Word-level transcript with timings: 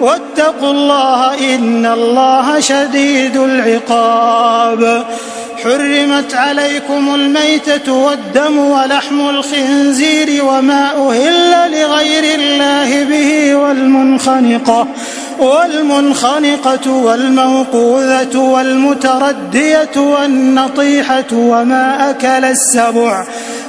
واتقوا 0.00 0.70
الله 0.70 1.54
إن 1.54 1.86
الله 1.86 2.60
شديد 2.60 3.36
العقاب. 3.36 5.04
حرمت 5.64 6.34
عليكم 6.34 7.14
الميتة 7.14 7.92
والدم 7.92 8.58
ولحم 8.58 9.28
الخنزير 9.28 10.44
وما 10.44 11.10
أهل 11.10 11.72
لغير 11.80 12.40
الله 12.40 13.04
به 13.04 13.54
والمنخنقة 13.54 14.86
والمنخنقة 15.38 16.90
والموقوذة 16.90 18.38
والمتردية 18.38 19.96
والنطيحة 19.96 21.32
وما 21.32 22.10
أكل 22.10 22.44
السبع. 22.44 23.26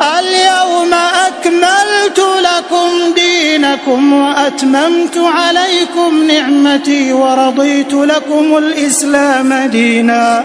اليوم 0.00 0.94
أكملت 1.26 2.18
لكم 2.18 3.14
دينكم 3.14 4.12
وأتممت 4.12 5.18
عليكم 5.18 6.24
نعمتي 6.24 7.12
ورضيت 7.12 7.92
لكم 7.92 8.56
الإسلام 8.58 9.54
دينا. 9.70 10.44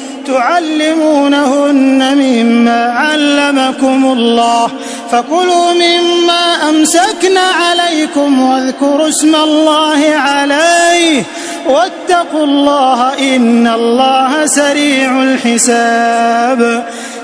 تعلمونهن 0.27 2.17
مما 2.17 2.85
علمكم 2.91 4.05
الله 4.05 4.69
فكلوا 5.11 5.73
مما 5.73 6.69
أمسكن 6.69 7.37
عليكم 7.37 8.41
واذكروا 8.41 9.07
اسم 9.09 9.35
الله 9.35 10.13
عليه 10.15 11.23
واتقوا 11.67 12.43
الله 12.43 13.13
إن 13.35 13.67
الله 13.67 14.45
سريع 14.45 15.23
الحساب 15.23 16.85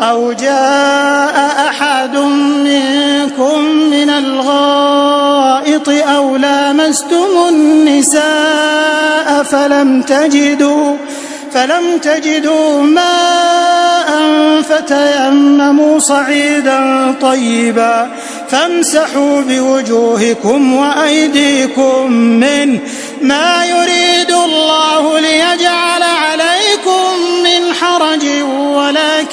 أو 0.00 0.32
جاء 0.32 1.66
أحد 1.68 2.16
منكم 2.16 3.60
من 3.90 4.10
الغائط 4.10 5.88
أو 5.88 6.36
لامستم 6.36 7.48
النساء 7.48 9.42
فلم 9.42 10.02
تجدوا 10.02 10.96
فلم 11.52 11.98
تجدوا 12.02 12.82
ماء 12.82 14.06
فتيمموا 14.62 15.98
صعيدا 15.98 17.14
طيبا. 17.20 18.08
فامسحوا 18.50 19.40
بوجوهكم 19.40 20.74
وأيديكم 20.74 22.12
منه 22.12 22.80
ما 23.22 23.64
يريد 23.64 24.30
الله 24.30 25.18
ليجعل 25.18 26.02
عليكم 26.02 27.12
من 27.44 27.74
حرج 27.74 28.24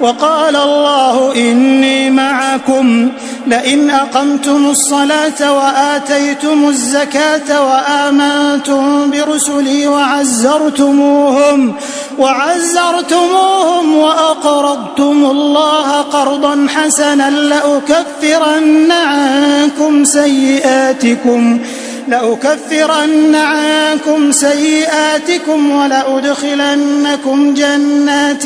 وقال 0.00 0.56
الله 0.56 1.34
إني 1.36 2.10
معكم 2.10 3.10
لئن 3.46 3.90
أقمتم 3.90 4.66
الصلاة 4.66 5.52
وآتيتم 5.52 6.68
الزكاة 6.68 7.62
وآمنتم 7.66 9.10
برسلي 9.10 9.86
وعزرتموهم 9.86 11.74
وعزرتموهم 12.18 13.96
وأقرضتم 13.96 15.24
الله 15.30 16.00
قرضا 16.00 16.66
حسنا 16.74 17.30
لأكفرن 17.30 18.92
عنكم 18.92 20.04
سيئاتكم 20.04 21.60
لأكفرن 22.08 23.34
عنكم 23.34 24.32
سيئاتكم 24.32 25.70
ولأدخلنكم 25.70 27.54
جنات 27.54 28.42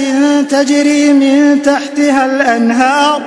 تجري 0.50 1.12
من 1.12 1.62
تحتها 1.62 2.26
الأنهار. 2.26 3.22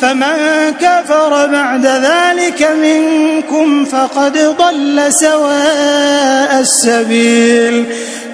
فمن 0.00 0.34
كفر 0.80 1.46
بعد 1.46 1.86
ذلك 1.86 2.70
منكم 2.82 3.84
فقد 3.84 4.56
ضل 4.58 5.12
سواء 5.12 6.60
السبيل. 6.60 7.86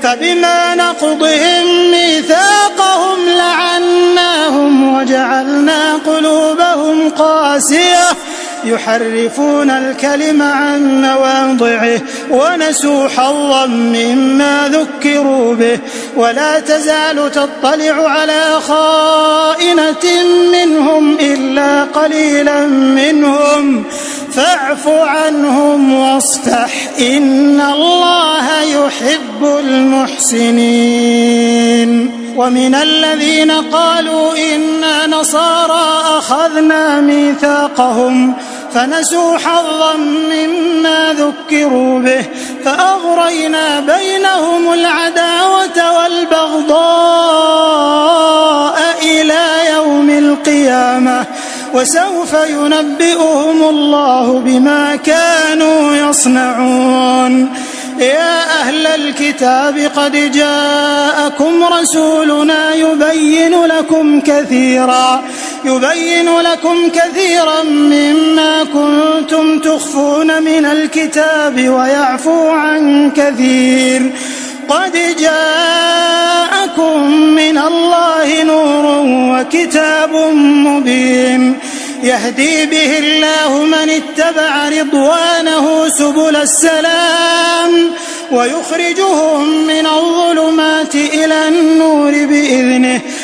فبما 0.02 0.74
نقضهم 0.74 1.90
ميثاقهم 1.90 3.18
لعناهم 3.38 4.94
وجعلنا 4.98 5.94
قلوبهم 6.06 7.10
قاسية. 7.10 8.27
يحرفون 8.68 9.70
الكلم 9.70 10.42
عن 10.42 11.02
مواضعه 11.02 12.00
ونسوا 12.30 13.08
حظا 13.08 13.66
مما 13.66 14.70
ذكروا 14.72 15.54
به. 15.54 15.78
ولا 16.16 16.60
تزال 16.60 17.30
تطلع 17.30 18.10
على 18.10 18.60
خائنة 18.68 20.24
منهم 20.52 21.16
إلا 21.20 21.84
قليلا 21.84 22.66
منهم. 22.66 23.84
فاعف 24.32 24.88
عنهم 24.88 25.94
واصفح. 25.94 26.70
إن 27.00 27.60
الله 27.60 28.62
يحب 28.62 29.58
المحسنين. 29.58 30.68
ومن 32.36 32.74
الذين 32.74 33.50
قالوا 33.50 34.32
إنا 34.54 35.06
نصارى 35.06 36.18
أخذنا 36.18 37.00
ميثاقهم. 37.00 38.34
فنسوا 38.74 39.38
حظا 39.38 39.96
مما 39.96 41.12
ذكروا 41.18 42.00
به 42.00 42.24
فأغرينا 42.64 43.80
بينهم 43.80 44.72
العداوة 44.72 45.92
والبغضاء 45.98 46.78
إلى 49.02 49.44
يوم 49.74 50.10
القيامة 50.10 51.24
وسوف 51.74 52.32
ينبئهم 52.32 53.68
الله 53.68 54.42
بما 54.44 54.96
كانوا 54.96 55.96
يصنعون. 55.96 57.48
يا 57.98 58.60
أهل 58.60 58.86
الكتاب 58.86 59.90
قد 59.96 60.32
جاءكم 60.32 61.64
رسولنا 61.64 62.74
يبين 62.74 63.64
لكم 63.64 64.20
كثيرا 64.20 65.22
يبين 65.68 66.40
لكم 66.40 66.88
كثيرا 66.88 67.62
مما 67.62 68.64
كنتم 68.64 69.58
تخفون 69.58 70.42
من 70.42 70.64
الكتاب 70.64 71.68
ويعفو 71.68 72.48
عن 72.48 73.10
كثير. 73.10 74.12
قد 74.68 74.92
جاءكم 75.20 77.10
من 77.12 77.58
الله 77.58 78.42
نور 78.42 78.84
وكتاب 79.32 80.16
مبين. 80.66 81.58
يهدي 82.02 82.66
به 82.66 82.98
الله 82.98 83.64
من 83.64 83.90
اتبع 83.90 84.68
رضوانه 84.68 85.88
سبل 85.88 86.36
السلام 86.36 87.90
ويخرجهم 88.30 89.66
من 89.66 89.86
الظلمات 89.86 90.94
إلى 90.94 91.48
النور 91.48 92.10
بإذنه. 92.10 93.00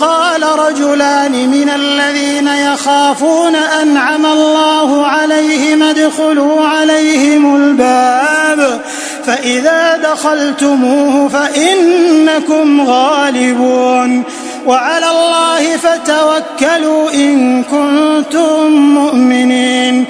قال 0.00 0.42
رجلان 0.42 1.32
من 1.32 1.70
الذين 1.74 2.48
يخافون 2.48 3.56
أنعم 3.56 4.26
الله 4.26 5.06
عليهم 5.06 5.82
ادخلوا 5.82 6.66
عليهم 6.66 7.56
الباب 7.56 8.80
فإذا 9.26 9.96
دخلتموه 9.96 11.28
فإنكم 11.28 12.90
غالبون. 12.90 14.22
وعلى 14.66 15.10
الله 15.10 15.76
فتوكلوا 15.76 17.10
إن 17.10 17.62
كنتم 17.62 18.70
مؤمنين. 18.70 20.04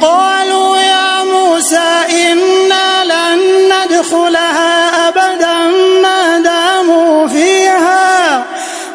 قالوا 0.00 0.76
يا 0.76 1.24
موسى 1.24 1.90
إنا 2.10 3.04
لن 3.04 3.40
ندخلها 3.72 5.08
أبدا 5.08 5.56
ما 6.02 6.41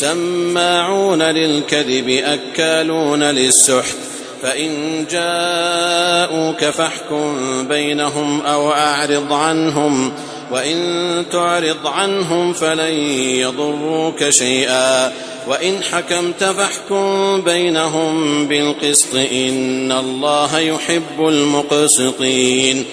سماعون 0.00 1.22
للكذب 1.22 2.08
أكالون 2.08 3.22
للسحت. 3.22 3.96
فإن 4.42 5.04
جاءوك 5.10 6.64
فاحكم 6.64 7.34
بينهم 7.68 8.40
أو 8.40 8.72
أعرض 8.72 9.32
عنهم 9.32 10.12
وإن 10.52 11.24
تعرض 11.32 11.86
عنهم 11.86 12.52
فلن 12.52 12.94
يضروك 13.14 14.28
شيئا. 14.28 15.12
وإن 15.48 15.82
حكمت 15.82 16.44
فاحكم 16.44 17.40
بينهم 17.40 18.46
بالقسط 18.48 19.14
إن 19.14 19.92
الله 19.92 20.58
يحب 20.58 21.28
المقسطين. 21.28 22.84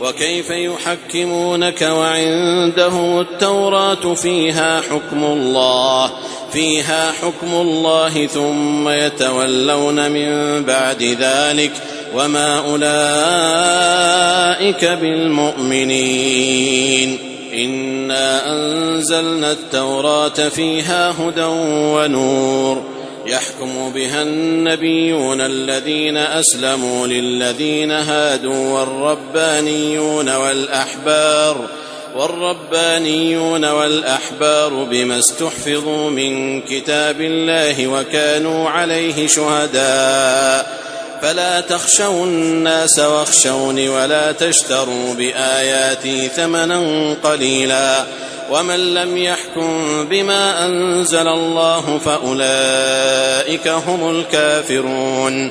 وكيف 0.00 0.50
يحكمونك 0.50 1.82
وعندهم 1.82 3.20
التوراة 3.20 4.14
فيها 4.14 4.80
حكم 4.80 5.24
الله؟ 5.24 6.10
فيها 6.52 7.12
حكم 7.12 7.54
الله 7.54 8.26
ثم 8.26 8.88
يتولون 8.88 10.10
من 10.10 10.62
بعد 10.64 11.02
ذلك 11.02 11.72
وما 12.14 12.58
أولئك 12.58 12.84
بالمؤمنين. 14.84 17.18
إنا 17.54 18.52
أنزلنا 18.52 19.52
التوراة 19.52 20.28
فيها 20.28 21.10
هدى 21.10 21.44
ونور. 21.94 22.82
يحكم 23.26 23.92
بها 23.94 24.22
النبيون 24.22 25.40
الذين 25.40 26.16
أسلموا 26.16 27.06
للذين 27.06 27.90
هادوا 27.90 28.80
والربانيون 28.80 30.36
والأحبار. 30.36 31.68
والربانيون 32.16 33.64
والأحبار 33.64 34.84
بما 34.90 35.18
استحفظوا 35.18 36.10
من 36.10 36.62
كتاب 36.62 37.20
الله 37.20 37.86
وكانوا 37.86 38.70
عليه 38.70 39.26
شهداء. 39.26 40.86
فلا 41.22 41.60
تخشوا 41.60 42.24
الناس 42.24 42.98
واخشوني 42.98 43.88
ولا 43.88 44.32
تشتروا 44.32 45.14
بآياتي 45.14 46.28
ثمنا 46.28 47.14
قليلا. 47.24 48.04
ومن 48.50 48.94
لم 48.94 49.16
يحكم 49.16 50.04
بما 50.10 50.66
أنزل 50.66 51.28
الله 51.28 52.00
فأولئك 52.04 53.68
هم 53.68 54.10
الكافرون. 54.10 55.50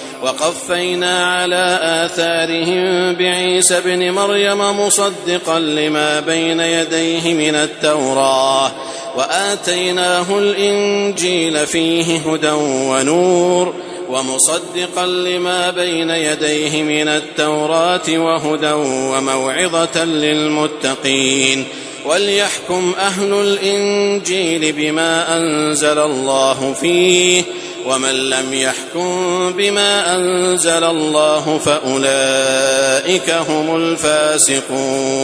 وقفينا 0.21 1.35
على 1.35 1.79
آثارهم 2.05 3.15
بعيسى 3.15 3.77
ابن 3.77 4.11
مريم 4.11 4.79
مصدقا 4.79 5.59
لما 5.59 6.19
بين 6.19 6.59
يديه 6.59 7.33
من 7.33 7.55
التوراة 7.55 8.71
وآتيناه 9.17 10.37
الإنجيل 10.37 11.67
فيه 11.67 12.17
هدى 12.17 12.51
ونور 12.89 13.73
ومصدقا 14.09 15.05
لما 15.05 15.69
بين 15.69 16.09
يديه 16.09 16.83
من 16.83 17.07
التوراة 17.07 18.09
وهدى 18.09 18.71
وموعظة 18.71 20.03
للمتقين. 20.03 21.65
وليحكم 22.05 22.93
أهل 22.99 23.33
الإنجيل 23.33 24.71
بما 24.71 25.37
أنزل 25.37 25.99
الله 25.99 26.73
فيه 26.73 27.43
ومن 27.85 28.29
لم 28.29 28.53
يحكم 28.53 29.53
بما 29.57 30.15
أنزل 30.15 30.83
الله 30.83 31.57
فأولئك 31.57 33.29
هم 33.29 33.75
الفاسقون. 33.75 35.21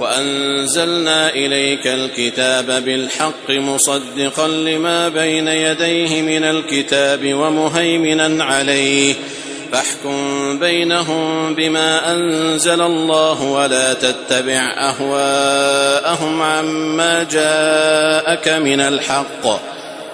وأنزلنا 0.00 1.28
إليك 1.28 1.86
الكتاب 1.86 2.66
بالحق 2.84 3.50
مصدقا 3.50 4.48
لما 4.48 5.08
بين 5.08 5.48
يديه 5.48 6.22
من 6.22 6.44
الكتاب 6.44 7.34
ومهيمنا 7.34 8.44
عليه. 8.44 9.14
فاحكم 9.72 10.58
بينهم 10.58 11.54
بما 11.54 12.12
أنزل 12.12 12.80
الله 12.80 13.42
ولا 13.42 13.94
تتبع 13.94 14.74
أهواءهم 14.78 16.42
عما 16.42 17.22
جاءك 17.22 18.48
من 18.48 18.80
الحق. 18.80 19.79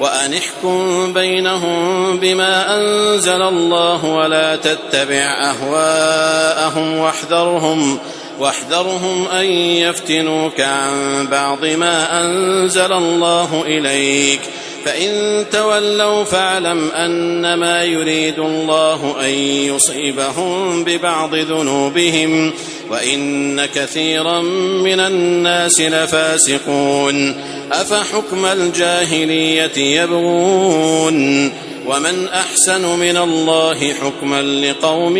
وأن 0.00 0.34
احكم 0.34 1.12
بينهم 1.12 2.16
بما 2.20 2.76
أنزل 2.76 3.42
الله 3.42 4.04
ولا 4.04 4.56
تتبع 4.56 5.50
أهواءهم 5.50 6.98
واحذرهم 6.98 7.98
واحذرهم 8.38 9.26
أن 9.28 9.44
يفتنوك 9.46 10.60
عن 10.60 11.26
بعض 11.30 11.64
ما 11.64 12.24
أنزل 12.24 12.92
الله 12.92 13.62
إليك. 13.66 14.40
فإن 14.84 15.44
تولوا 15.52 16.24
فاعلم 16.24 16.90
أنما 16.90 17.84
يريد 17.84 18.38
الله 18.38 19.16
أن 19.20 19.30
يصيبهم 19.74 20.84
ببعض 20.84 21.34
ذنوبهم 21.34 22.52
وإن 22.90 23.66
كثيرا 23.66 24.40
من 24.82 25.00
الناس 25.00 25.80
لفاسقون. 25.80 27.34
أفحكم 27.72 28.44
الجاهلية 28.44 29.78
يبغون 30.02 31.52
ومن 31.86 32.28
أحسن 32.28 32.98
من 32.98 33.16
الله 33.16 33.94
حكما 33.94 34.42
لقوم 34.42 35.16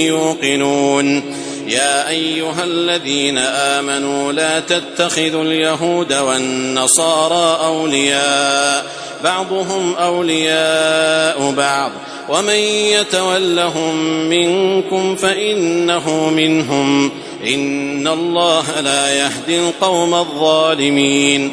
يوقنون 0.00 1.34
يا 1.68 2.08
أيها 2.08 2.64
الذين 2.64 3.38
آمنوا 3.38 4.32
لا 4.32 4.60
تتخذوا 4.60 5.44
اليهود 5.44 6.12
والنصارى 6.12 7.64
أولياء 7.64 8.86
بعضهم 9.24 9.94
أولياء 9.94 11.50
بعض 11.50 11.90
ومن 12.28 12.58
يتولهم 12.90 13.96
منكم 14.28 15.16
فإنه 15.16 16.30
منهم 16.30 17.10
إن 17.46 18.08
الله 18.08 18.80
لا 18.80 19.14
يهدي 19.14 19.58
القوم 19.58 20.14
الظالمين 20.14 21.52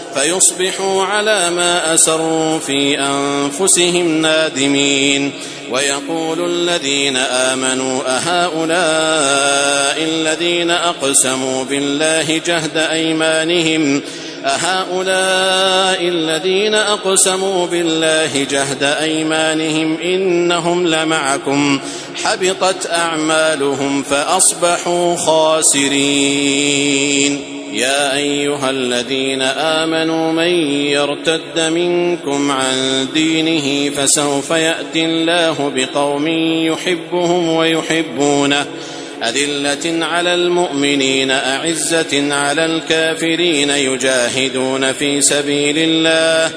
فيصبحوا 0.15 1.03
على 1.03 1.49
ما 1.49 1.93
أسروا 1.93 2.59
في 2.59 2.99
أنفسهم 2.99 4.21
نادمين 4.21 5.31
ويقول 5.71 6.45
الذين 6.45 7.17
آمنوا 7.17 8.01
أهؤلاء 8.07 10.03
الذين 10.03 10.71
أقسموا 10.71 11.63
بالله 11.63 12.41
جهد 12.45 12.77
أيمانهم 12.77 14.01
أهؤلاء 14.45 16.07
الذين 16.07 16.75
أقسموا 16.75 17.67
بالله 17.67 18.43
جهد 18.43 18.83
أيمانهم 18.83 19.97
إنهم 19.97 20.87
لمعكم 20.87 21.79
حبطت 22.23 22.89
أعمالهم 22.91 24.03
فأصبحوا 24.03 25.15
خاسرين 25.15 26.71
يا 27.71 28.15
أيها 28.15 28.69
الذين 28.69 29.41
آمنوا 29.41 30.31
من 30.31 30.71
يرتد 30.87 31.59
منكم 31.59 32.51
عن 32.51 33.07
دينه 33.13 33.95
فسوف 33.95 34.51
يأتي 34.51 35.05
الله 35.05 35.71
بقوم 35.75 36.27
يحبهم 36.67 37.49
ويحبونه. 37.49 38.65
أذلة 39.23 40.05
على 40.05 40.33
المؤمنين 40.33 41.31
أعزة 41.31 42.33
على 42.33 42.65
الكافرين 42.65 43.69
يجاهدون 43.69 44.91
في 44.91 45.21
سبيل 45.21 45.77
الله 45.77 46.51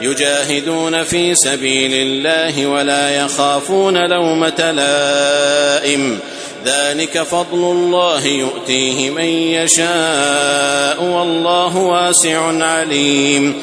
يجاهدون 0.00 1.02
في 1.02 1.34
سبيل 1.34 1.94
الله 1.94 2.66
ولا 2.66 3.24
يخافون 3.24 4.10
لومة 4.10 4.70
لائم. 4.70 6.18
ذلك 6.64 7.22
فضل 7.22 7.58
الله 7.58 8.26
يؤتيه 8.26 9.10
من 9.10 9.24
يشاء 9.24 11.04
والله 11.04 11.76
واسع 11.76 12.64
عليم. 12.64 13.54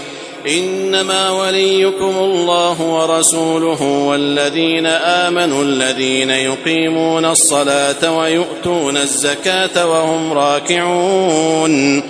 إنما 0.47 1.31
وليكم 1.31 2.17
الله 2.17 2.81
ورسوله 2.81 3.81
والذين 3.83 4.85
آمنوا 4.85 5.63
الذين 5.63 6.29
يقيمون 6.29 7.25
الصلاة 7.25 8.17
ويؤتون 8.17 8.97
الزكاة 8.97 9.89
وهم 9.89 10.33
راكعون. 10.33 12.03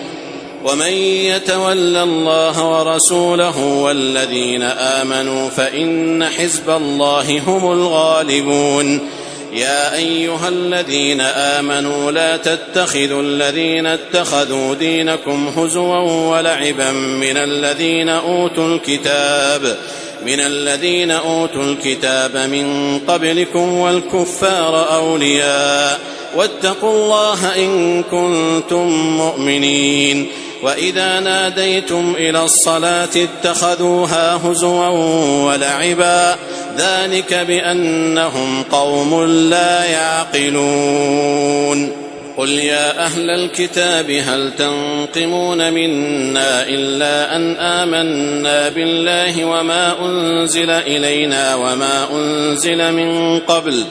ومن 0.66 0.92
يتول 0.92 1.98
الله 1.98 2.66
ورسوله 2.66 3.66
والذين 3.66 4.64
آمنوا 4.64 5.50
فإن 5.50 6.26
حزب 6.26 6.70
الله 6.70 7.40
هم 7.48 7.72
الغالبون. 7.72 9.17
يا 9.54 9.96
أيها 9.96 10.48
الذين 10.48 11.22
آمنوا 11.22 12.12
لا 12.12 12.38
تتخذوا 12.38 13.22
الذين 13.22 13.86
اتخذوا 13.86 14.76
دينكم 14.76 15.48
هزوا 15.48 15.98
ولعبا 16.38 16.92
من 16.92 17.38
الذين 17.38 18.10
أوتوا 18.10 18.76
الكتاب 18.76 19.78
من 20.26 20.40
الذين 20.40 21.12
أوتوا 21.12 21.64
الكتاب 21.64 22.38
من 22.38 23.00
قبلكم 23.08 23.74
والكفار 23.74 24.96
أولياء. 24.96 26.00
واتقوا 26.36 26.94
الله 26.94 27.56
إن 27.56 28.04
كنتم 28.04 28.88
مؤمنين. 29.18 30.28
وإذا 30.64 31.20
ناديتم 31.20 32.16
إلى 32.18 32.44
الصلاة 32.44 33.10
اتخذوها 33.16 34.36
هزوا 34.36 34.88
ولعبا 35.46 36.36
ذلك 36.78 37.34
بأنهم 37.34 38.64
قوم 38.72 39.24
لا 39.50 39.86
يعقلون. 39.86 41.92
قل 42.38 42.50
يا 42.50 43.06
أهل 43.06 43.30
الكتاب 43.30 44.12
هل 44.12 44.52
تنقمون 44.58 45.74
منا 45.74 46.68
إلا 46.68 47.36
أن 47.36 47.56
آمنا 47.56 48.70
بالله 48.70 49.46
وما 49.46 50.06
أنزل 50.06 50.70
إلينا 50.70 51.56
وما 51.56 52.08
أنزل 52.12 52.94
من 52.94 53.40
قبل 53.40 53.84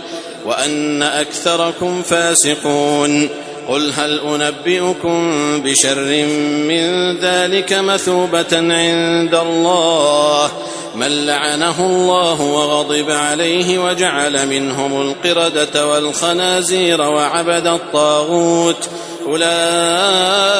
وأن 0.44 1.02
أكثركم 1.02 2.02
فاسقون. 2.02 3.28
قل 3.68 3.92
هل 3.96 4.20
أنبئكم 4.20 5.32
بشر 5.62 6.26
من 6.68 7.16
ذلك 7.18 7.72
مثوبة 7.72 8.52
عند 8.52 9.34
الله 9.34 10.50
من 10.96 11.26
لعنه 11.26 11.86
الله 11.86 12.40
وغضب 12.40 13.10
عليه 13.10 13.78
وجعل 13.78 14.46
منهم 14.46 15.00
القردة 15.00 15.86
والخنازير 15.86 17.00
وعبد 17.00 17.66
الطاغوت. 17.66 18.88
أولئك 19.26 20.54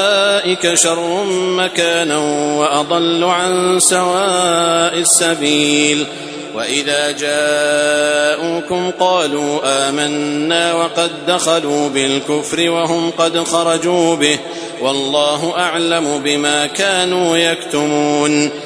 شر 0.74 1.24
مكانا 1.34 2.18
وأضل 2.58 3.24
عن 3.24 3.80
سواء 3.80 4.98
السبيل. 4.98 6.06
وإذا 6.54 7.10
جاءوكم 7.10 8.90
قالوا 9.00 9.60
آمنا 9.64 10.74
وقد 10.74 11.10
دخلوا 11.28 11.88
بالكفر 11.88 12.70
وهم 12.70 13.10
قد 13.18 13.38
خرجوا 13.38 14.16
به. 14.16 14.38
والله 14.82 15.54
أعلم 15.58 16.20
بما 16.24 16.66
كانوا 16.66 17.36
يكتمون. 17.36 18.65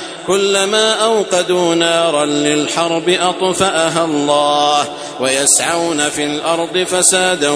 كلما 0.27 0.91
أوقدوا 0.93 1.75
نارا 1.75 2.25
للحرب 2.25 3.09
أطفأها 3.09 4.05
الله 4.05 4.87
ويسعون 5.19 6.09
في 6.09 6.25
الأرض 6.25 6.77
فسادا 6.77 7.49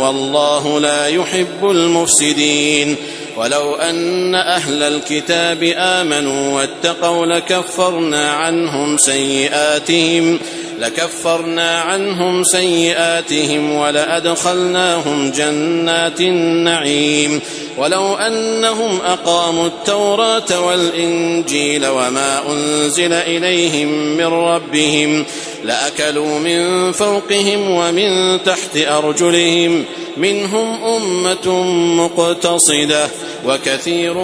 والله 0.00 0.80
لا 0.80 1.06
يحب 1.06 1.70
المفسدين 1.70 2.96
ولو 3.36 3.74
أن 3.74 4.34
أهل 4.34 4.82
الكتاب 4.82 5.62
آمنوا 5.76 6.56
واتقوا 6.56 7.26
لكفرنا 7.26 8.32
عنهم 8.32 8.98
سيئاتهم 8.98 10.38
لكفرنا 10.78 11.80
عنهم 11.80 12.44
سيئاتهم 12.44 13.72
ولأدخلناهم 13.72 15.30
جنات 15.30 16.20
النعيم. 16.20 17.40
ولو 17.78 18.14
أنهم 18.14 18.98
أقاموا 19.00 19.66
التوراة 19.66 20.66
والإنجيل 20.66 21.86
وما 21.86 22.42
أنزل 22.52 23.12
إليهم 23.12 23.88
من 24.16 24.26
ربهم 24.26 25.24
لأكلوا 25.64 26.38
من 26.38 26.92
فوقهم 26.92 27.70
ومن 27.70 28.42
تحت 28.42 28.76
أرجلهم. 28.76 29.84
منهم 30.16 30.84
أمة 30.84 31.62
مقتصدة 31.96 33.08
وكثير 33.46 34.14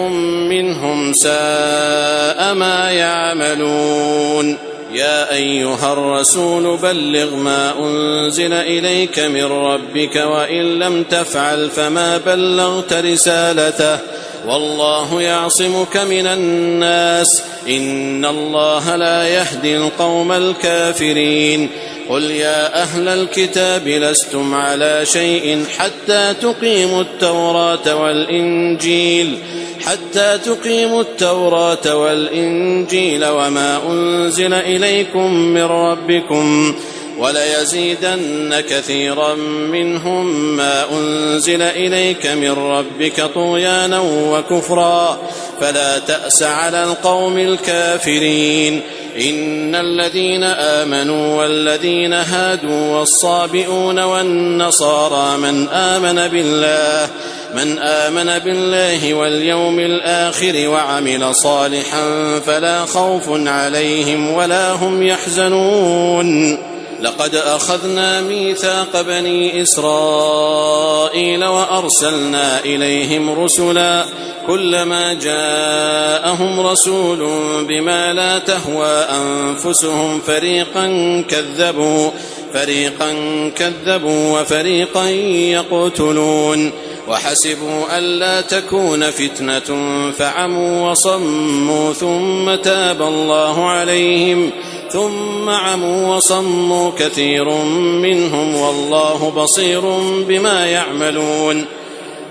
منهم 0.49 1.13
ساء 1.13 2.53
ما 2.53 2.91
يعملون. 2.91 4.72
يا 4.93 5.31
أيها 5.33 5.93
الرسول 5.93 6.77
بلغ 6.77 7.35
ما 7.35 7.73
أنزل 7.79 8.53
إليك 8.53 9.19
من 9.19 9.43
ربك 9.43 10.15
وإن 10.15 10.79
لم 10.79 11.03
تفعل 11.03 11.69
فما 11.69 12.17
بلغت 12.17 12.93
رسالته 12.93 13.99
والله 14.47 15.21
يعصمك 15.21 15.97
من 15.97 16.27
الناس 16.27 17.43
إن 17.67 18.25
الله 18.25 18.95
لا 18.95 19.27
يهدي 19.27 19.77
القوم 19.77 20.31
الكافرين 20.31 21.69
قل 22.09 22.31
يا 22.31 22.81
أهل 22.81 23.07
الكتاب 23.07 23.87
لستم 23.87 24.55
على 24.55 25.05
شيء 25.05 25.65
حتى 25.77 26.33
تقيموا 26.41 27.01
التوراة 27.01 27.95
والإنجيل 27.95 29.37
حتى 29.85 30.37
تقيموا 30.37 31.01
التوراة 31.01 31.95
والإنجيل 31.95 33.25
وما 33.25 33.81
أنزل 33.89 34.53
إليكم 34.53 35.33
من 35.33 35.63
ربكم 35.63 36.75
وليزيدن 37.17 38.63
كثيرا 38.69 39.35
منهم 39.71 40.55
ما 40.55 40.85
أنزل 40.91 41.61
إليك 41.61 42.27
من 42.27 42.51
ربك 42.51 43.21
طغيانا 43.35 43.99
وكفرا 43.99 45.19
فلا 45.61 45.99
تأس 45.99 46.43
على 46.43 46.83
القوم 46.83 47.37
الكافرين 47.37 48.81
إن 49.19 49.75
الذين 49.75 50.43
آمنوا 50.43 51.41
والذين 51.41 52.13
هادوا 52.13 52.97
والصابئون 52.97 53.99
والنصارى 53.99 55.37
من 55.37 55.67
آمن 55.67 56.27
بالله 56.27 57.09
من 57.55 57.79
آمن 57.79 58.39
بالله 58.39 59.13
واليوم 59.13 59.79
الآخر 59.79 60.69
وعمل 60.69 61.35
صالحا 61.35 62.39
فلا 62.45 62.85
خوف 62.85 63.23
عليهم 63.29 64.31
ولا 64.31 64.71
هم 64.71 65.03
يحزنون. 65.03 66.57
لقد 67.01 67.35
أخذنا 67.35 68.21
ميثاق 68.21 69.01
بني 69.01 69.61
إسرائيل 69.61 71.43
وأرسلنا 71.45 72.59
إليهم 72.59 73.43
رسلا 73.43 74.05
كلما 74.47 75.13
جاءهم 75.13 76.67
رسول 76.67 77.19
بما 77.67 78.13
لا 78.13 78.39
تهوى 78.39 79.05
أنفسهم 79.21 80.19
فريقا 80.19 80.87
كذبوا 81.29 82.09
فريقا 82.53 83.13
كذبوا 83.55 84.41
وفريقا 84.41 85.09
يقتلون. 85.09 86.71
وحسبوا 87.07 87.97
ألا 87.97 88.41
تكون 88.41 89.11
فتنة 89.11 89.91
فعموا 90.11 90.91
وصموا 90.91 91.93
ثم 91.93 92.55
تاب 92.55 93.01
الله 93.01 93.69
عليهم 93.69 94.49
ثم 94.89 95.49
عموا 95.49 96.15
وصموا 96.15 96.91
كثير 96.97 97.49
منهم 97.79 98.55
والله 98.55 99.33
بصير 99.35 99.81
بما 100.27 100.65
يعملون 100.65 101.65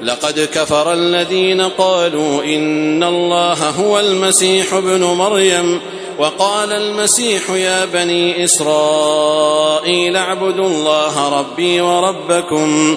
لقد 0.02 0.48
كفر 0.54 0.92
الذين 0.92 1.60
قالوا 1.60 2.44
إن 2.44 3.02
الله 3.02 3.70
هو 3.70 4.00
المسيح 4.00 4.74
ابن 4.74 5.04
مريم 5.04 5.80
وقال 6.18 6.72
المسيح 6.72 7.50
يا 7.50 7.84
بني 7.84 8.44
إسرائيل 8.44 10.16
اعبدوا 10.16 10.66
الله 10.66 11.38
ربي 11.38 11.80
وربكم 11.80 12.96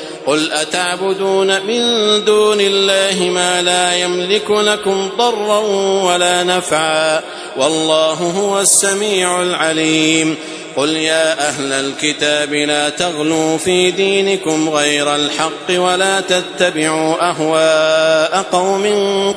قل 0.31 0.51
أتعبدون 0.51 1.65
من 1.65 1.81
دون 2.25 2.57
الله 2.61 3.29
ما 3.29 3.61
لا 3.61 3.95
يملك 3.95 4.51
لكم 4.51 5.09
ضرا 5.17 5.59
ولا 6.03 6.43
نفعا 6.43 7.21
والله 7.57 8.13
هو 8.13 8.59
السميع 8.59 9.41
العليم 9.41 10.35
قل 10.77 10.89
يا 10.89 11.49
أهل 11.49 11.71
الكتاب 11.73 12.53
لا 12.53 12.89
تغلوا 12.89 13.57
في 13.57 13.91
دينكم 13.91 14.69
غير 14.69 15.15
الحق 15.15 15.69
ولا 15.69 16.21
تتبعوا 16.21 17.29
أهواء 17.29 18.45
قوم 18.51 18.85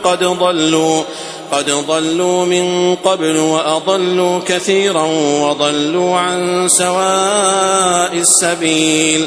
قد 0.04 0.24
ضلوا 0.24 1.02
قد 1.52 1.70
ضلوا 1.70 2.44
من 2.44 2.96
قبل 2.96 3.36
وأضلوا 3.36 4.40
كثيرا 4.46 5.04
وضلوا 5.40 6.18
عن 6.18 6.68
سواء 6.68 8.12
السبيل 8.14 9.26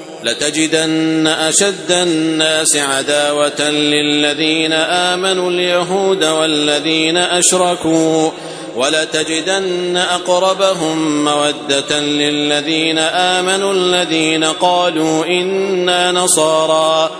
لتجدن 0.23 1.27
أشد 1.27 1.91
الناس 1.91 2.75
عداوة 2.75 3.69
للذين 3.69 4.73
آمنوا 4.73 5.51
اليهود 5.51 6.23
والذين 6.23 7.17
أشركوا 7.17 8.31
ولتجدن 8.75 9.97
أقربهم 9.97 11.25
مودة 11.25 11.99
للذين 11.99 12.99
آمنوا 12.99 13.73
الذين 13.73 14.43
قالوا 14.43 15.25
إنا 15.25 16.11
نصارى. 16.11 17.11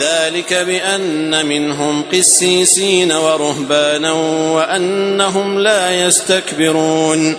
ذلك 0.00 0.54
بأن 0.54 1.46
منهم 1.46 2.04
قسيسين 2.12 3.12
ورهبانا 3.12 4.12
وأنهم 4.52 5.58
لا 5.58 6.06
يستكبرون. 6.06 7.36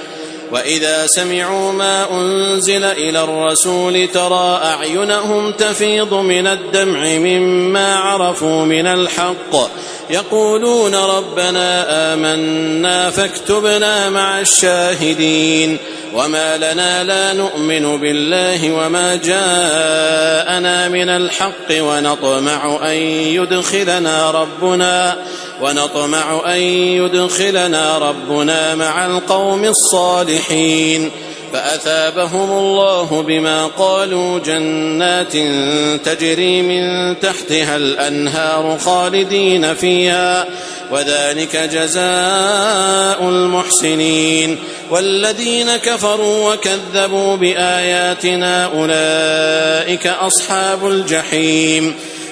وإذا 0.52 1.08
سمعوا 1.08 1.72
ما 1.72 2.12
أنزل 2.12 2.84
إلى 2.84 3.24
الرسول 3.24 4.08
ترى 4.08 4.62
أعينهم 4.64 5.52
تفيض 5.52 6.14
من 6.14 6.48
الدمع 6.48 7.00
مما 7.04 7.96
عرفوا 7.96 8.66
من 8.66 8.88
الحق. 8.88 9.70
يقولون 10.10 10.96
ربنا 10.96 11.86
آمنا 12.14 13.10
فاكتبنا 13.10 14.10
مع 14.10 14.40
الشاهدين. 14.40 15.78
وما 16.14 16.58
لنا 16.58 17.04
لا 17.04 17.34
نؤمن 17.34 17.98
بالله 17.98 18.72
وما 18.72 19.16
جاءنا 19.16 20.88
من 20.88 21.10
الحق 21.10 21.72
ونطمع 21.72 22.80
أن 22.84 22.98
يدخلنا 23.38 24.32
ربنا. 24.32 25.18
ونطمع 25.62 26.42
أن 26.46 26.60
يدخلنا 26.60 27.98
ربنا 27.98 28.76
مع 28.76 29.06
القوم 29.06 29.66
الصالحين. 29.66 31.12
فأثابهم 31.54 32.52
الله 32.52 33.24
بما 33.28 33.66
قالوا 33.66 34.40
جنات 34.40 35.34
تجري 36.06 36.62
من 36.62 37.20
تحتها 37.20 37.76
الأنهار 37.76 38.78
خالدين 38.78 39.74
فيها 39.74 40.46
وذلك 40.92 41.56
جزاء 41.56 43.24
المحسنين. 43.24 44.58
والذين 44.92 45.78
كفروا 45.78 46.54
وكذبوا 46.54 47.36
بآياتنا 47.36 48.66
أولئك 48.66 50.08
أصحاب 50.08 50.88
الجحيم. 50.88 51.96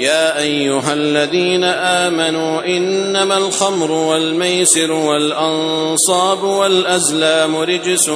يا 0.00 0.38
أيها 0.38 0.92
الذين 0.92 1.64
آمنوا 1.64 2.64
إنما 2.64 3.36
الخمر 3.36 3.90
والميسر 3.90 4.92
والأنصاب 4.92 6.42
والأزلام 6.42 7.56
رجس 7.56 8.08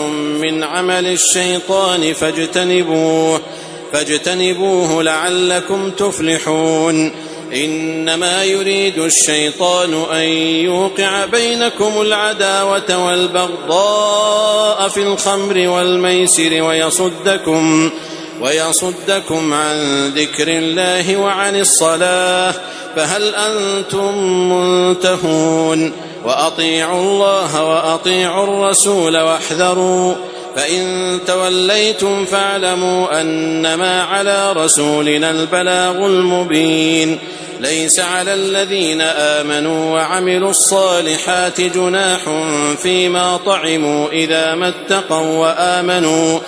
من 0.43 0.63
عمل 0.63 1.07
الشيطان 1.07 2.13
فاجتنبوه 2.13 3.41
فاجتنبوه 3.93 5.03
لعلكم 5.03 5.91
تفلحون. 5.91 7.13
إنما 7.55 8.45
يريد 8.45 8.99
الشيطان 8.99 9.95
أن 10.13 10.29
يوقع 10.65 11.25
بينكم 11.25 12.01
العداوة 12.01 13.07
والبغضاء 13.07 14.89
في 14.89 15.03
الخمر 15.03 15.69
والميسر 15.69 16.63
ويصدكم. 16.63 17.91
ويصدكم 18.45 19.55
عن 19.55 20.09
ذكر 20.09 20.49
الله 20.49 21.17
وعن 21.17 21.61
الصلاة 21.61 22.55
فهل 22.97 23.35
أنتم 23.35 24.19
منتهون؟ 24.53 25.93
وأطيعوا 26.25 27.01
الله 27.03 27.65
وأطيعوا 27.65 28.45
الرسول 28.45 29.17
واحذروا 29.17 30.15
فإن 30.57 31.19
توليتم 31.27 32.25
فاعلموا 32.25 33.21
أنما 33.21 34.03
على 34.03 34.53
رسولنا 34.53 35.31
البلاغ 35.31 36.07
المبين. 36.07 37.19
ليس 37.61 38.01
على 38.01 38.35
الذين 38.35 39.01
آمنوا 39.01 39.95
وعملوا 39.95 40.51
الصالحات 40.51 41.61
جناح 41.61 42.21
فيما 42.83 43.37
طعموا 43.37 44.09
إذا 44.09 44.55
ما 44.55 44.69
اتقوا 44.69 45.39
وآمنوا. 45.39 46.41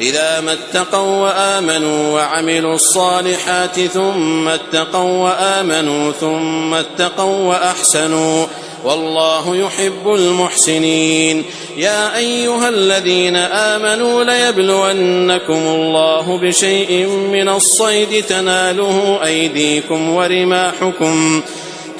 إذا 0.00 0.40
ما 0.40 0.52
اتقوا 0.52 1.22
وآمنوا 1.22 2.14
وعملوا 2.14 2.74
الصالحات 2.74 3.80
ثم 3.80 4.48
اتقوا 4.48 5.24
وآمنوا 5.24 6.12
ثم 6.12 6.74
اتقوا 6.74 7.48
وأحسنوا 7.48 8.46
والله 8.84 9.56
يحب 9.56 10.06
المحسنين. 10.06 11.44
يا 11.76 12.16
أيها 12.16 12.68
الذين 12.68 13.36
آمنوا 13.36 14.24
ليبلونكم 14.24 15.52
الله 15.52 16.38
بشيء 16.38 17.06
من 17.06 17.48
الصيد 17.48 18.24
تناله 18.24 19.20
أيديكم 19.24 20.10
ورماحكم 20.10 21.42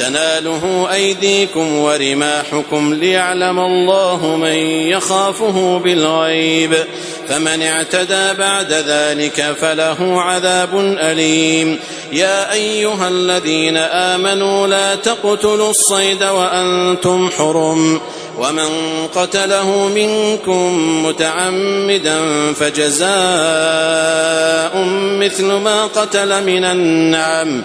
تناله 0.03 0.89
أيديكم 0.93 1.79
ورماحكم 1.79 2.95
ليعلم 2.95 3.59
الله 3.59 4.37
من 4.37 4.57
يخافه 4.91 5.79
بالغيب. 5.79 6.75
فمن 7.29 7.63
اعتدى 7.63 8.33
بعد 8.39 8.73
ذلك 8.73 9.57
فله 9.61 10.23
عذاب 10.23 10.79
أليم. 10.99 11.79
يا 12.13 12.53
أيها 12.53 13.09
الذين 13.09 13.77
آمنوا 13.77 14.67
لا 14.67 14.95
تقتلوا 14.95 15.71
الصيد 15.71 16.23
وأنتم 16.23 17.31
حرم. 17.31 18.01
ومن 18.39 18.69
قتله 19.15 19.89
منكم 19.89 20.79
متعمدا 21.07 22.21
فجزاء 22.53 23.09
مثل 25.19 25.45
ما 25.45 25.85
قتل 25.85 26.45
من 26.45 26.65
النعم. 26.65 27.65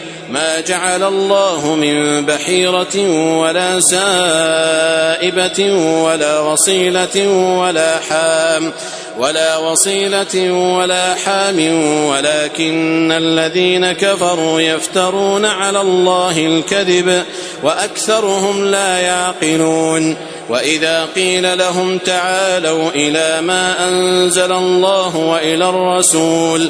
ما 0.31 0.59
جعل 0.59 1.03
الله 1.03 1.75
من 1.75 2.25
بحيرة 2.25 2.97
ولا 3.37 3.79
سائبة 3.79 5.73
ولا 6.03 6.39
وصيلة 6.39 7.27
ولا 7.59 7.99
حام 8.09 8.71
ولا 9.17 9.57
وصيلة 9.57 10.51
ولا 10.51 11.15
حام 11.15 11.59
ولكن 12.05 13.11
الذين 13.11 13.91
كفروا 13.91 14.61
يفترون 14.61 15.45
على 15.45 15.81
الله 15.81 16.45
الكذب 16.45 17.23
وأكثرهم 17.63 18.65
لا 18.65 18.99
يعقلون. 18.99 20.15
وإذا 20.49 21.07
قيل 21.15 21.57
لهم 21.57 21.97
تعالوا 21.97 22.89
إلى 22.89 23.41
ما 23.41 23.87
أنزل 23.87 24.51
الله 24.51 25.15
وإلى 25.15 25.69
الرسول 25.69 26.69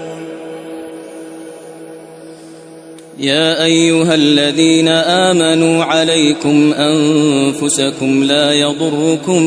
يا 3.21 3.63
أيها 3.63 4.15
الذين 4.15 4.87
آمنوا 4.87 5.83
عليكم 5.83 6.73
أنفسكم 6.73 8.23
لا 8.23 8.53
يضركم 8.53 9.43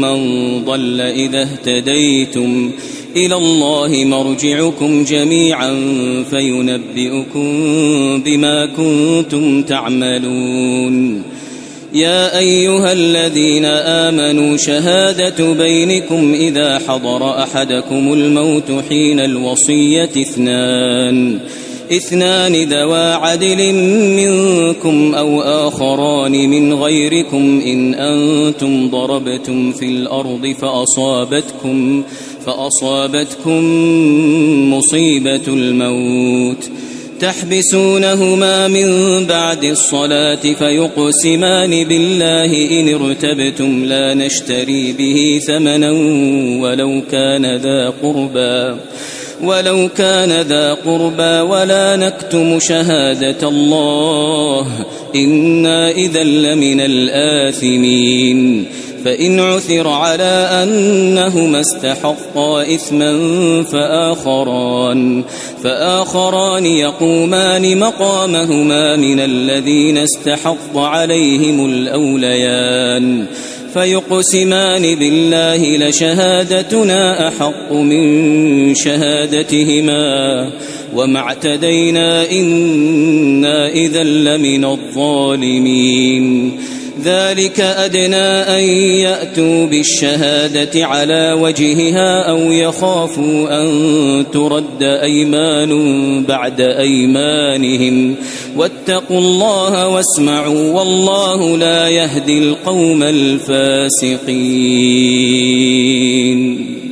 من 0.00 0.18
ضل 0.64 1.00
إذا 1.00 1.42
اهتديتم 1.42 2.70
إلى 3.16 3.34
الله 3.34 4.04
مرجعكم 4.04 5.04
جميعا 5.04 5.74
فينبئكم 6.30 7.48
بما 8.22 8.66
كنتم 8.66 9.62
تعملون. 9.62 11.22
يا 11.94 12.38
أيها 12.38 12.92
الذين 12.92 13.64
آمنوا 13.64 14.56
شهادة 14.56 15.52
بينكم 15.52 16.34
إذا 16.34 16.78
حضر 16.88 17.42
أحدكم 17.42 18.12
الموت 18.12 18.84
حين 18.88 19.20
الوصية 19.20 20.10
اثنان. 20.16 21.40
اثنان 21.92 22.52
ذوا 22.52 23.14
عدل 23.14 23.74
منكم 24.16 25.14
أو 25.14 25.42
آخران 25.42 26.32
من 26.32 26.74
غيركم 26.74 27.62
إن 27.66 27.94
أنتم 27.94 28.90
ضربتم 28.90 29.72
في 29.72 29.84
الأرض 29.84 30.54
فأصابتكم 30.60 32.02
فأصابتكم 32.46 33.62
مصيبة 34.74 35.46
الموت 35.48 36.70
تحبسونهما 37.20 38.68
من 38.68 38.86
بعد 39.26 39.64
الصلاة 39.64 40.54
فيقسمان 40.58 41.84
بالله 41.84 42.80
إن 42.80 42.94
ارتبتم 42.94 43.84
لا 43.84 44.14
نشتري 44.14 44.92
به 44.92 45.40
ثمنا 45.46 45.90
ولو 46.60 47.02
كان 47.10 47.56
ذا 47.56 47.92
قربى 48.02 48.80
ولو 49.42 49.88
كان 49.96 50.40
ذا 50.42 50.74
قربى 50.74 51.40
ولا 51.40 51.96
نكتم 51.96 52.58
شهادة 52.58 53.48
الله 53.48 54.66
إنا 55.14 55.90
إذا 55.90 56.22
لمن 56.22 56.80
الآثمين. 56.80 58.66
فإن 59.04 59.40
عثر 59.40 59.88
على 59.88 60.48
أنهما 60.62 61.60
استحقا 61.60 62.62
إثما 62.62 63.12
فآخران 63.62 65.24
فآخران 65.62 66.66
يقومان 66.66 67.78
مقامهما 67.78 68.96
من 68.96 69.20
الذين 69.20 69.98
استحق 69.98 70.76
عليهم 70.76 71.66
الأوليان. 71.66 73.26
فيقسمان 73.76 74.82
بالله 74.94 75.88
لشهادتنا 75.88 77.28
أحق 77.28 77.72
من 77.72 78.74
شهادتهما 78.74 80.50
وما 80.94 81.18
اعتدينا 81.18 82.30
إنا 82.30 83.68
إذا 83.68 84.02
لمن 84.02 84.64
الظالمين 84.64 86.56
ذلك 87.04 87.60
أدنى 87.60 88.16
أن 88.56 88.64
يأتوا 89.04 89.66
بالشهادة 89.66 90.86
على 90.86 91.32
وجهها 91.32 92.30
أو 92.30 92.38
يخافوا 92.38 93.62
أن 93.62 94.24
ترد 94.32 94.82
أيمان 94.82 96.24
بعد 96.24 96.60
أيمانهم. 96.60 98.14
واتقوا 98.56 99.18
الله 99.18 99.88
واسمعوا 99.88 100.72
والله 100.72 101.56
لا 101.56 101.88
يهدي 101.88 102.38
القوم 102.38 103.02
الفاسقين. 103.02 104.26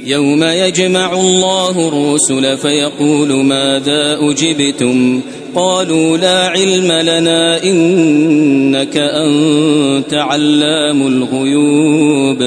يوم 0.07 0.45
يجمع 0.45 1.13
الله 1.13 1.89
الرسل 1.89 2.57
فيقول 2.57 3.33
ماذا 3.33 4.19
أجبتم؟ 4.21 5.21
قالوا 5.55 6.17
لا 6.17 6.49
علم 6.49 6.93
لنا 6.93 7.63
إنك 7.63 8.97
أنت 8.97 10.15
علام 10.15 11.07
الغيوب. 11.07 12.43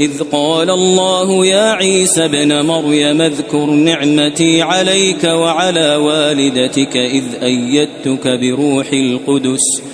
إذ 0.00 0.22
قال 0.32 0.70
الله 0.70 1.46
يا 1.46 1.72
عيسى 1.72 2.24
ابن 2.24 2.66
مريم 2.66 3.20
اذكر 3.20 3.66
نعمتي 3.66 4.62
عليك 4.62 5.24
وعلى 5.24 5.96
والدتك 5.96 6.96
إذ 6.96 7.24
أيدتك 7.42 8.28
بروح 8.28 8.92
القدس. 8.92 9.93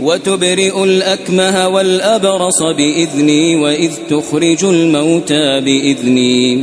وتبرئ 0.00 0.84
الأكمه 0.84 1.68
والأبرص 1.68 2.62
بإذني 2.62 3.56
وإذ 3.56 3.92
تخرج 4.10 4.64
الموتى 4.64 5.60
بإذني. 5.60 6.62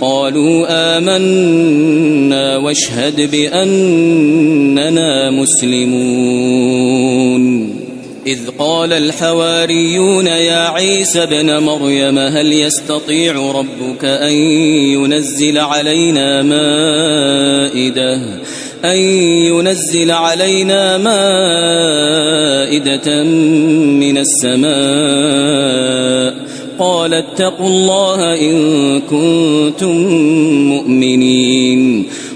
قالوا 0.00 0.66
آمنا 0.98 2.56
واشهد 2.56 3.30
بأننا 3.30 5.30
مسلمون. 5.30 6.96
إذ 8.26 8.38
قال 8.58 8.92
الحواريون 8.92 10.26
يا 10.26 10.68
عيسى 10.68 11.26
بن 11.26 11.58
مريم 11.58 12.18
هل 12.18 12.52
يستطيع 12.52 13.52
ربك 13.52 14.04
أن 14.04 14.32
ينزل 14.32 15.58
علينا 15.58 16.42
مائدة؟ 16.42 18.20
أن 18.84 18.96
ينزل 19.46 20.10
علينا 20.10 20.98
مائدة 20.98 21.14
من 24.02 24.18
السماء؟ 24.18 24.66
قال 26.78 27.14
اتقوا 27.14 27.66
الله 27.66 28.40
إن 28.40 28.56
كنتم 29.00 29.96
مؤمنين. 30.68 32.06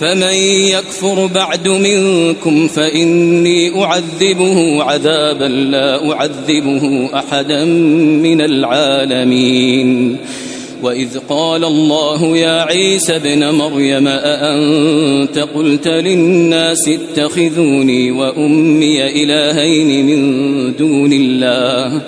فمن 0.00 0.34
يكفر 0.68 1.26
بعد 1.26 1.68
منكم 1.68 2.68
فإني 2.68 3.82
أعذبه 3.84 4.82
عذابا 4.82 5.44
لا 5.44 6.12
أعذبه 6.12 7.08
أحدا 7.14 7.64
من 8.24 8.40
العالمين. 8.40 10.16
وإذ 10.82 11.18
قال 11.28 11.64
الله 11.64 12.36
يا 12.36 12.62
عيسى 12.62 13.16
ابن 13.16 13.50
مريم 13.50 14.08
أأنت 14.08 15.38
قلت 15.38 15.88
للناس 15.88 16.88
اتخذوني 16.88 18.10
وأمي 18.10 19.22
إلهين 19.22 20.06
من 20.06 20.76
دون 20.76 21.12
الله؟ 21.12 22.02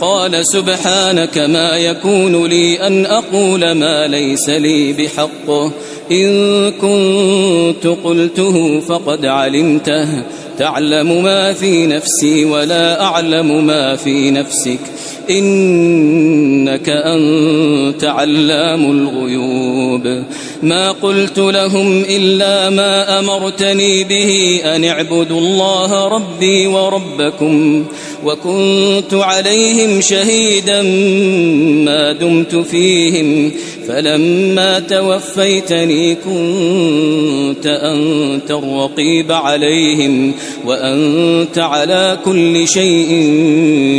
قال 0.00 0.46
سبحانك 0.46 1.38
ما 1.38 1.76
يكون 1.76 2.46
لي 2.46 2.86
أن 2.86 3.06
أقول 3.06 3.72
ما 3.72 4.06
ليس 4.06 4.48
لي 4.48 4.92
بحقه 4.92 5.72
إن 6.10 6.70
كنت 6.70 7.86
قلته 8.04 8.80
فقد 8.80 9.26
علمته. 9.26 10.08
تعلم 10.58 11.22
ما 11.22 11.52
في 11.52 11.86
نفسي 11.86 12.44
ولا 12.44 13.02
أعلم 13.02 13.66
ما 13.66 13.96
في 13.96 14.30
نفسك. 14.30 14.78
إنك 15.30 16.88
أنت 16.88 18.04
علام 18.04 18.90
الغيوب. 18.90 20.22
ما 20.62 20.90
قلت 20.90 21.38
لهم 21.38 22.02
إلا 22.08 22.70
ما 22.70 23.18
أمرتني 23.18 24.04
به 24.04 24.60
أن 24.64 24.84
اعبدوا 24.84 25.40
الله 25.40 26.08
ربي 26.08 26.66
وربكم. 26.66 27.84
وكنت 28.26 29.14
عليهم 29.14 30.00
شهيدا 30.00 30.82
ما 31.84 32.12
دمت 32.12 32.56
فيهم 32.56 33.52
فلما 33.88 34.78
توفيتني 34.78 36.14
كنت 36.14 37.66
أنت 37.66 38.50
الرقيب 38.50 39.32
عليهم 39.32 40.32
وأنت 40.66 41.58
على 41.58 42.18
كل 42.24 42.68
شيء 42.68 43.10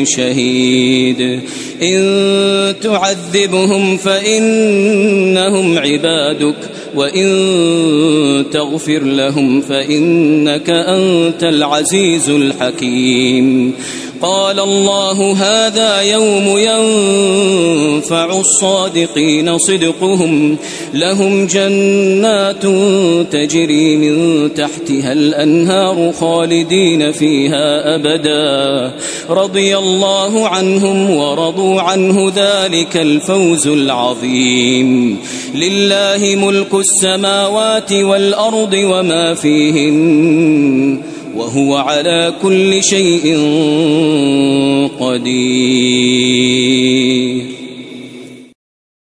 شهيد. 0.05 1.39
إن 1.81 2.75
تعذبهم 2.81 3.97
فإنهم 3.97 5.77
عبادك 5.77 6.55
وإن 6.95 8.45
تغفر 8.51 9.03
لهم 9.03 9.61
فإنك 9.61 10.69
أنت 10.69 11.43
العزيز 11.43 12.29
الحكيم. 12.29 13.73
قال 14.21 14.59
الله 14.59 15.33
هذا 15.33 16.01
يوم 16.01 16.57
ينفع 16.57 18.39
الصادقين 18.39 19.57
صدقهم. 19.57 20.57
لهم 20.93 21.47
جنات 21.47 22.63
تجري 23.31 23.95
من 23.97 24.49
تحتها 24.53 25.13
الأنهار 25.13 26.11
خالدين 26.19 27.11
فيها 27.11 27.95
أبدا. 27.95 28.93
رضي 29.29 29.77
الله 29.77 30.47
عنهم 30.47 31.11
ورضوا 31.11 31.81
عنه 31.81 32.31
ذلك 32.35 32.97
الفوز 32.97 33.67
العظيم. 33.67 35.17
لله 35.55 36.35
ملك 36.35 36.73
السماوات 36.73 37.93
والأرض 37.93 38.73
وما 38.73 39.33
فيهن 39.33 41.16
وهو 41.37 41.75
على 41.75 42.33
كل 42.41 42.83
شيء 42.83 43.37
قدير. 44.99 46.17